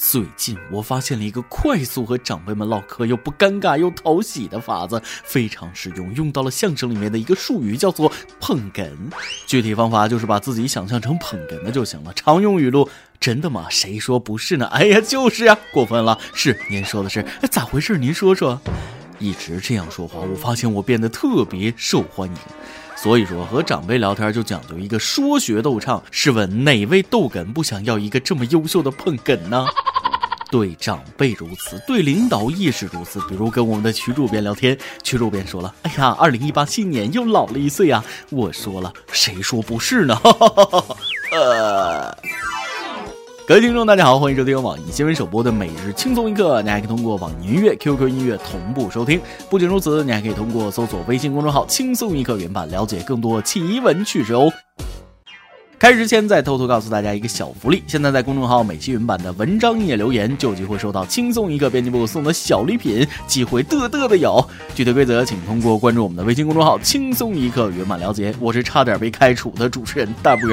[0.00, 8.88] 最近我发现了一个快速和长辈们唠嗑又不尴尬又讨喜的法子，非常实用，用到了相声里面的一个术语，叫做捧哏。
[9.48, 12.12] 具体方法就是把自己想象成捧哏的就行了。
[12.14, 12.88] 常用语录：
[13.18, 13.66] 真的吗？
[13.68, 14.66] 谁说不是呢？
[14.66, 16.16] 哎呀，就是啊，过分了。
[16.32, 17.20] 是您说的是？
[17.42, 17.98] 哎，咋回事？
[17.98, 18.60] 您说说。
[19.18, 22.36] 一直这样说话，我发现我变得特别受欢迎。
[22.94, 26.00] 所以说，和长辈聊天就讲究一个说学逗唱。
[26.12, 29.66] 试问哪位逗哏不想要一个这么优秀的捧哏呢？
[30.50, 33.20] 对长辈如此，对领导亦是如此。
[33.28, 40.18] 比如跟我们的曲主编聊天，曲主编说了：“哎呀，二零一八新年又老了一岁啊！”我说了：“谁说不是呢？”
[41.32, 42.16] 呃。
[43.46, 46.60] 各位听众，大家好，欢迎收听网易新闻首播的每日轻松一刻。
[46.60, 49.18] 你还可以通过网易音乐、QQ 音乐同步收听。
[49.48, 54.52] 不仅如此，你还可以通过搜索微信公众号“轻松一刻”原版了解更多奇闻趣事哦。
[55.78, 64.44] 开始之前，再偷偷告诉大家一个小福利：现在在公众号每期云版的文章页留言，就有机会收到轻松一刻编辑部送的小礼品，机会嘚嘚的有。
[64.74, 68.34] 具体规则请通过关注我们的微信公众号“轻松一刻”原版了解。
[68.40, 70.48] 我是差点被开除的主持人大波。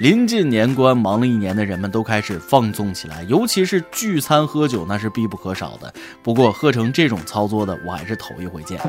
[0.00, 5.92] 临近年关，忙了一年的人们都开始放纵起来，尤其是聚餐喝酒，那是必不可少的。
[6.22, 8.80] 不过喝成这种操作的，我还是头一回见。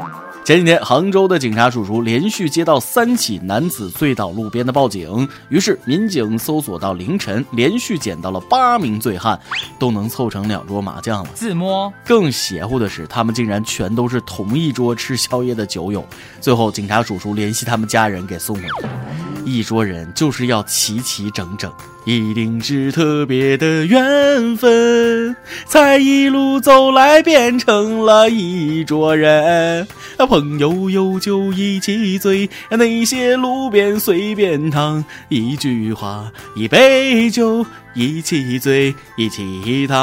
[0.45, 9.37] 前几天，杭州的警察叔叔连续接到三起男子醉倒路边的报警，于是民警搜索到凌晨，连续捡到了八名醉汉，
[9.77, 11.29] 都能凑成两桌麻将了。
[11.33, 11.91] 自摸。
[12.05, 16.05] 更邪乎的是，他们竟然全都是同一桌吃宵夜的酒友。
[16.39, 19.20] 最后，警察叔叔联系他们家人给送回来。
[19.45, 21.72] 一桌人就是要齐齐整整，
[22.06, 29.88] 一定是特别的缘分，才一路走来变成了一桌人。
[30.30, 39.97] 朋友有酒一起醉，那些路边随便躺，一句话一杯酒，一起醉一起躺。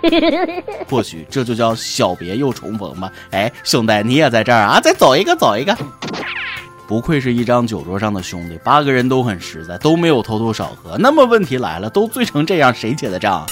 [0.88, 3.12] 或许这就叫小别又重逢吧。
[3.30, 4.80] 哎，兄弟你也在这儿啊？
[4.80, 5.76] 再走一个，走一个。
[6.86, 10.96] 不愧是一张酒桌上的兄弟，八个人都很实在，都没有偷偷少喝。
[10.98, 13.46] 那么问题来了，都醉成这样，谁结的账？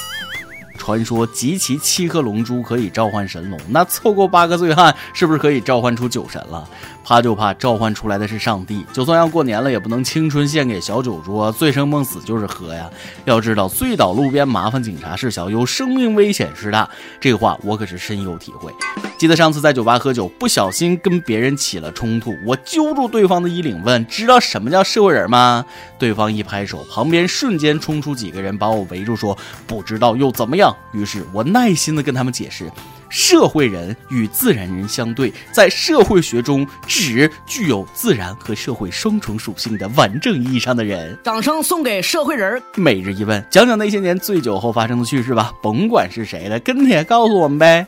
[0.79, 6.69] 传说集齐七颗龙珠可以召唤神龙，那凑够八个醉汉，是不是可以召唤出酒神了？
[7.05, 12.91] 怕就怕召唤出来的是上帝，就算要过年了，也不能青春献给小酒桌，醉生梦死就是喝呀。
[13.25, 16.89] 要知道，醉倒路边麻烦警察事小，有生命危险事大。
[17.21, 18.73] 这话我可是深有体会。
[19.23, 25.65] 记得上次在酒吧喝酒，不小心跟别人起了冲突，我揪住对方的衣领问：“知道什么叫社会人吗？”
[25.97, 32.69] 对方一拍手，旁边瞬间冲出几个人把我围住，说：“不知道又怎么样？”于是我耐心的跟他们解释。
[33.09, 41.17] 社会人与自然人相对，在社会学中指具有自然和社会双重属性的完整意义上的人。
[41.23, 42.61] 掌声送给社会人。
[42.75, 47.87] 每日一问，讲讲那些年醉酒后发生的趣事吧，甭管是谁的，跟帖告诉我们呗。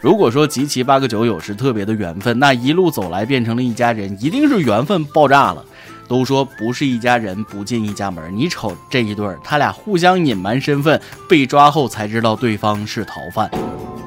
[0.00, 5.64] 如果说集齐八个酒友是特别的缘分，那一路走来变成了一家人，一定是缘分爆炸了。
[6.06, 10.98] 都说不是一家人不进一家门，你瞅这一对儿，他俩互相隐瞒身份，
[11.28, 13.50] 被抓后才知道对方是逃犯。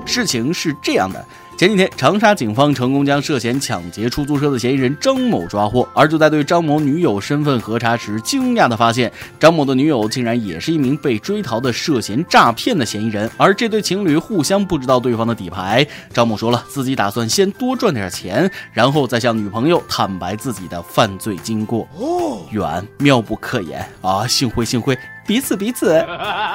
[0.06, 1.24] 事情是这样的。
[1.62, 5.88] 前几天，长沙警方成功将涉嫌抢劫出租车的嫌疑人张某抓获。
[5.94, 13.30] 而就在对张某女友身份核查时，惊讶地发现，张某的女友竟然也是一名被追逃的涉嫌诈骗的嫌疑人。
[13.38, 15.86] 而这对情侣互相不知道对方的底牌。
[16.12, 21.88] 张某说了，自己打算先多赚点钱，然后再向女朋友坦白自己的犯罪经过。
[21.96, 24.26] 哦，远妙不可言啊！
[24.26, 24.98] 幸会幸会。
[25.26, 26.06] 彼此彼此，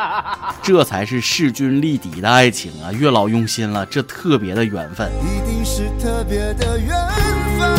[0.63, 2.93] 这才是势均力敌的爱情啊！
[2.93, 5.11] 月老用心了，这特别的缘分。
[5.23, 6.91] 一定是特别的缘
[7.59, 7.75] 分，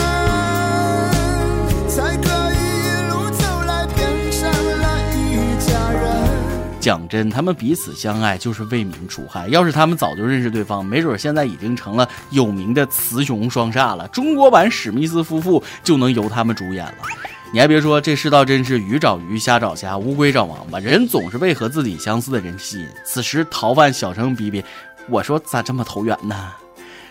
[1.87, 6.01] 才可以一路走来变成了一家人。
[6.79, 9.47] 讲真，他们彼此相爱就是为民除害。
[9.49, 14.07] 要是他们早就认识对方，没准现在已经成了有名的雌雄双煞了。
[14.07, 16.93] 中国版史密斯夫妇就能由他们主演了。
[17.53, 20.79] 你还别说，这世道真是鱼找鱼，虾找虾，乌龟找王八。
[20.79, 22.88] 人总是被和自己相似的人吸引。
[23.05, 24.63] 此时，逃犯小声逼逼
[25.09, 26.35] ：“我说咋这么投缘呢？”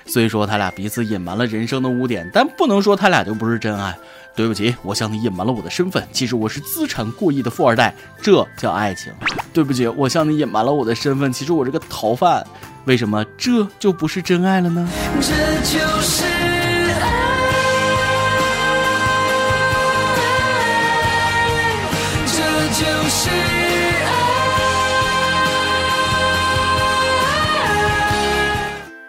[0.04, 3.96] 虽说他俩彼此隐瞒了人生的污点，但不能说他俩就不是真爱。
[4.36, 9.10] 对不起，我向你隐瞒了我的身份，其实我是资产过亿的富二代，这叫爱情。
[9.54, 12.46] 对不起，我向你隐瞒了我的身份，其实我是个逃犯，
[12.84, 14.86] 为什么这就不是真爱了呢？
[15.20, 15.32] 这
[15.62, 16.24] 就是
[22.68, 23.65] 就是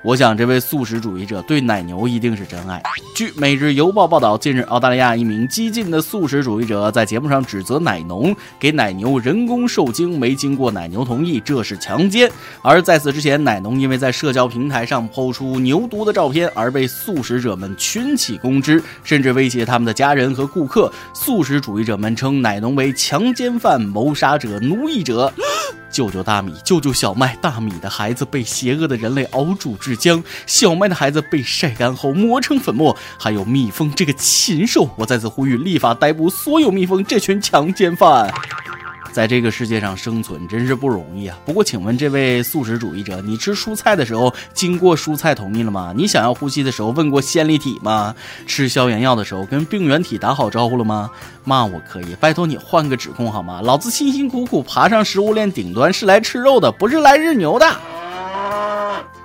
[0.07, 2.81] 我想，这位素食主义者对奶牛一定是真爱。
[3.13, 12.31] 据《每日邮报》报道，近日澳大利亚一名激进的素食主义者在节目上指责奶农给奶牛人工受精没经过奶牛同意，这是强奸。
[12.61, 20.89] 而在此之前，奶农因为在社交平台上抛出牛犊的照片而被素食者们群起攻之，甚至威胁他们的家人和顾客。
[21.13, 25.33] 素食主义者们称奶农为强奸犯、谋杀者、奴役者。
[25.89, 27.35] 救救大米，救救小麦！
[27.41, 32.95] 大米的孩子被邪恶的人类熬煮至浆，小麦的孩子被晒干后磨成粉末。
[33.17, 38.31] 还有蜜蜂这个禽兽，我再次呼吁立法逮捕所有蜜蜂这群强奸犯。
[39.17, 41.35] 在这个世界上生存真是不容易啊！
[41.43, 45.91] 不过，请问这位素食主义者，你吃蔬菜的时候经过蔬菜同意了吗？
[45.97, 48.13] 你想要呼吸的时候问过线粒体吗？
[48.45, 51.09] 吃消炎药的时候跟病原体打好招呼了吗？
[51.43, 53.59] 骂我可以，拜托你换个指控好吗？
[53.63, 57.65] 老子辛辛苦苦爬上食物链顶端是来吃肉的，不是来日牛的。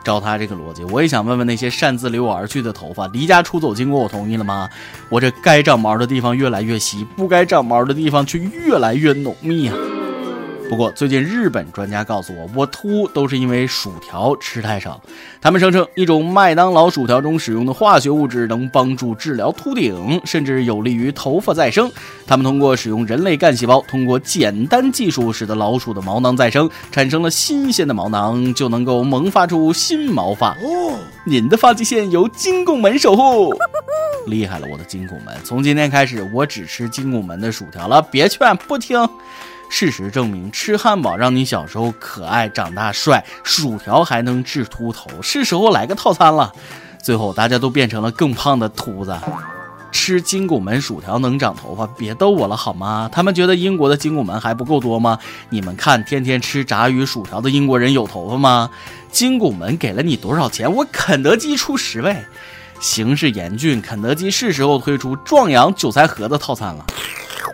[0.02, 4.68] 照他这个逻辑，我也想问问那些擅自离我而去的头发，离家出走经过我同意了吗？
[5.08, 9.76] 我这该长毛的地方越来越稀，不该长毛的地方却越来越浓密啊！
[10.72, 14.98] 不过，最近日本专家告诉我，我秃都是因为薯条吃太少。
[15.38, 21.92] 他们声称，一种麦当劳薯条中使用的化学物质能帮助治疗秃顶，甚至有利于头发再生。
[22.26, 30.52] 他们通过使用人类干细胞，通过简单技术，使得老鼠的毛囊再生，产生了新鲜的毛囊，就能够萌发出新毛发。
[30.52, 33.54] 哦，您的发际线由金拱门守护，
[34.26, 35.36] 厉害了，我的金拱门！
[35.44, 39.06] 从今天开始，我只吃金拱门的薯条了，别劝，不听。
[39.74, 46.52] 事实证明，吃汉堡让你小时候可爱，长大帅；薯条还能治秃头，是时候来个套餐了。
[47.02, 49.18] 最后，大家都变成了更胖的秃子。
[49.90, 51.86] 吃金拱门薯条能长头发？
[51.86, 53.08] 别逗我了好吗？
[53.10, 55.18] 他们觉得英国的金拱门还不够多吗？
[55.48, 58.68] 你们看，天天吃炸鱼薯条的英国人有头发吗？
[59.10, 60.70] 金拱门给了你多少钱？
[60.70, 62.14] 我肯德基出十倍。
[62.78, 66.84] 形势严峻，肯德基是时候推出壮阳韭菜盒的套餐了。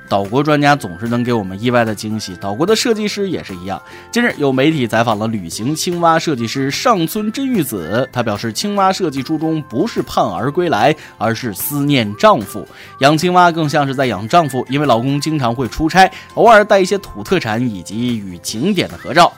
[0.08, 3.80] 岛国专家总是能给我们意外的惊喜，岛国的设计师也是一样。
[4.10, 12.66] 近日有媒体采访了旅行青蛙设计师上村真玉子，他表示，青蛙设计初衷不是盼儿归来，而是思念丈夫。
[13.00, 19.30] 养青蛙更像是在养丈夫，因为老公经常会出差，偶尔带一些土特产以及与景点的合照。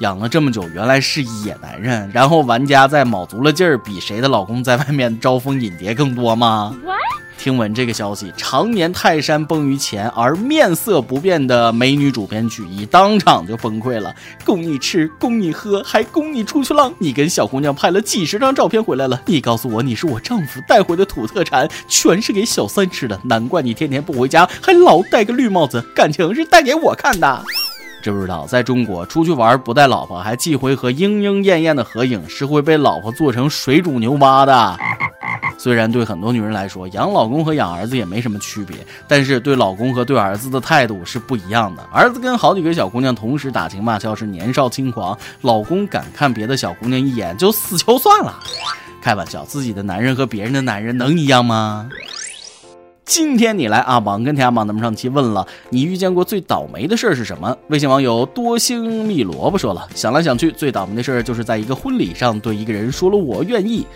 [0.00, 2.08] 养了这么久，原来是野男人。
[2.12, 6.76] 然后玩家在卯足了劲儿，比谁的老公在外面招蜂引蝶更多吗？
[7.48, 14.14] 听闻这个消息，常年泰山崩于前而面色不变的美女主编曲艺当场就崩溃了。
[14.44, 16.92] 供你吃，供你喝，还供你出去浪。
[16.98, 23.18] 你跟小姑娘拍了几十张照片回来了，你告诉我你是我丈夫带回的土特产，全是给小三吃的。
[23.24, 27.42] 难怪你天天不回家，还老戴个绿帽子，感情是戴给我看的。
[28.02, 34.78] 知不知道，在中国出去玩不带老婆，还寄回和莺莺燕燕的合影，是会被老婆做成水煮牛蛙的。
[35.58, 38.76] 虽然对很多女人来说，养老公和养儿子也没什么区别，
[39.08, 41.82] 但是对老公和对儿子的态度是不一样的。
[41.92, 48.38] 儿子跟好几个小姑娘同时打情骂俏是年少轻狂，老公敢看别的小姑娘一眼就死球算了。
[49.02, 51.88] 开玩笑，自己的男人和别人的男人能一样吗？
[53.04, 57.56] 今天你来阿榜跟天涯榜咱们上期问了，你遇见过最倒霉的事儿是什么？
[57.68, 63.86] 微信网友多星蜜萝卜说了，想来想去，最倒霉的事儿就是在一个婚礼上对一个人说了我愿意，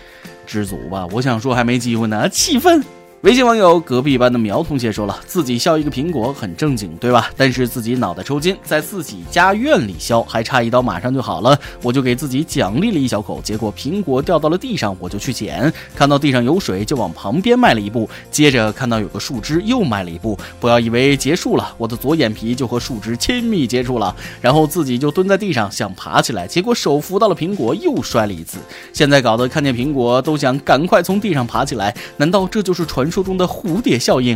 [0.45, 2.83] 知足吧，我想说还没机会呢，气愤。
[3.23, 7.31] 微信网友隔壁班的苗同学说了，自己削一个苹果很正经，对吧？
[7.37, 28.57] 但是自己脑袋抽筋，在自己家院里削，还差一刀马上就好了，我就给自己奖励了一小口，结果苹果掉到了地上，我就去捡，看到地上有水就往旁边迈了一步，接着看到有个树枝又迈了一步，不要以为结束了，我的左眼皮就和树枝亲密接触了，然后自己就蹲在地上想爬起来，结果手扶到了苹果又摔了一次，
[28.91, 33.09] 现在搞得看见苹果都想赶快从地上爬起来，难道这就是传？
[33.13, 34.35] 说中的蝴蝶效应，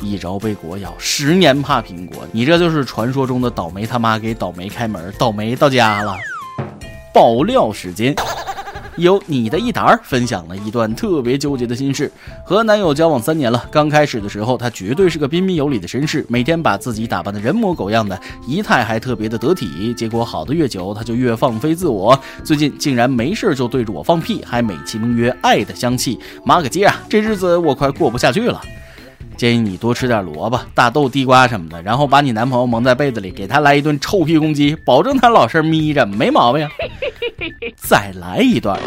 [0.00, 2.26] 一朝被果咬，十年怕苹果。
[2.32, 6.16] 你这就是传说中的倒霉他妈给倒霉开门，倒霉到家了。
[7.12, 8.14] 爆料时间，
[8.96, 12.10] 有你的一达儿分享了一段特别纠结的心事。
[12.44, 19.92] 和男友交往三年了，刚开始的时候他绝对是个彬彬有礼的绅士，每天把自己打扮的人模狗样的，仪态还特别的得体。
[19.94, 22.18] 结果好的越久，他就越放飞自我。
[22.42, 26.18] 最近竟然没事就对着我放屁，还美其名曰爱的香气。
[26.44, 26.94] 妈个鸡啊！
[27.08, 28.60] 这日子我快过不下去了。
[29.36, 36.66] 建议你多吃点萝卜、大豆、地瓜什么的，然后把你男朋友蒙在被子里，给他来一顿臭屁攻击，保证他老实眯着，没毛病。
[37.76, 38.80] 再来一段，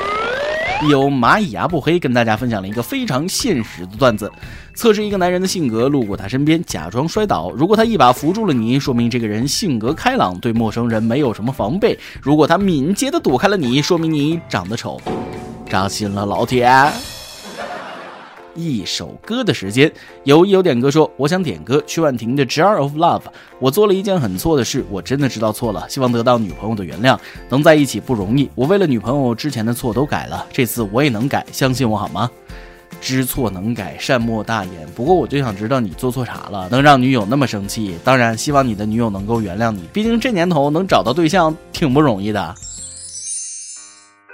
[0.90, 4.30] 有蚂蚁牙不黑跟大家分享了一个非常现实的段子：
[4.74, 7.52] 测试一个男人的性格，路过他身边，假装摔倒。
[7.52, 15.00] 如果他一把扶住了你，说明这个人性格开朗，对陌生人没有什么防备；如果他敏捷的躲开了你，说明你长得丑。
[15.70, 16.68] 扎心了，老铁。
[18.60, 19.92] 一首歌的时间，
[20.26, 23.22] 有一有点歌说，我想点歌曲婉婷的《Jar of Love》。
[23.60, 27.18] 我做了一件很错的事，我真的知道错了，希望得到女朋友的原谅。
[27.50, 32.30] 能在一起不容易，我为了女朋友之前的错都改了，这次我也能改，相信我好吗？
[33.00, 34.74] 知错能改，善莫大焉。
[34.94, 37.96] 不过我就想知道你做错啥了，能让女友那么生气？
[38.04, 42.56] 当然，希望你的女友能够原谅你，毕竟这年头能找到对象挺不容易的。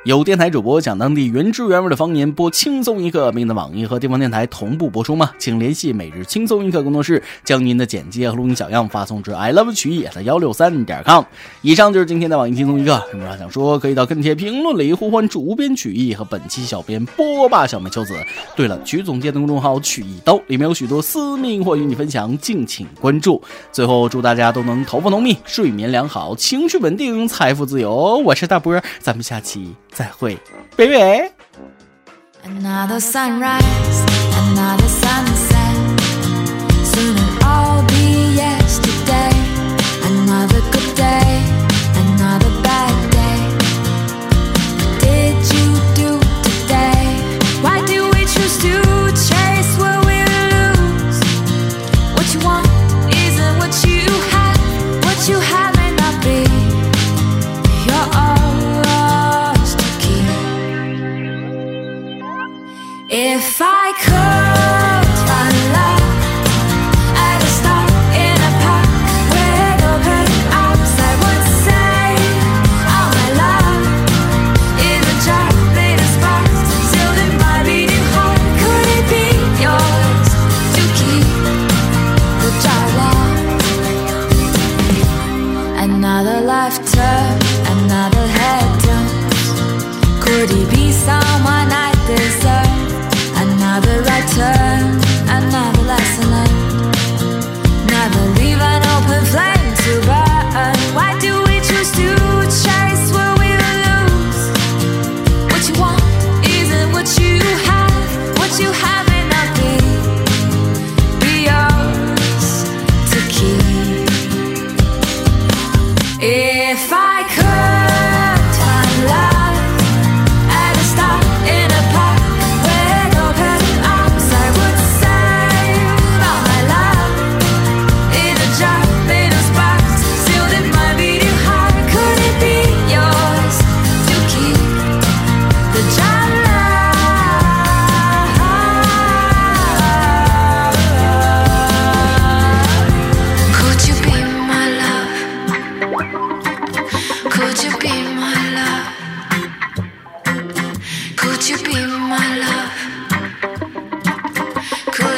[0.05, 5.31] 有电台主播讲当地原汁原味的方言，播轻松一刻，并在网易和地方电台同步播出吗？
[5.39, 11.23] 请联系每日轻松一刻工作室，将您的简介和录音小样发送至 i love 曲艺的幺六三点 com。
[11.63, 18.13] 以上就是今天的网易轻松一刻，有话想说可以到跟帖评论里呼唤主编曲艺和本期小编波霸小妹秋子。
[18.55, 23.41] 对了，曲总监的公众号曲一刀里面有许多私密或与你分享，敬请关注。
[23.71, 28.21] 最后祝大家都能头发浓密，睡眠良好，情绪稳定，财富自由。
[28.23, 29.73] 我是大波，咱们下期。
[29.95, 30.37] 再会，
[30.75, 31.31] 拜拜。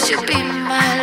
[0.10, 0.97] you be my